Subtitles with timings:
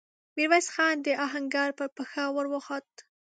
[0.35, 2.89] ميرويس خان د آهنګر پر پښه ور وخووت.